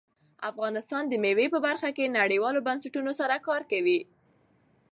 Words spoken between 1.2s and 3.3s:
مېوې په برخه کې نړیوالو بنسټونو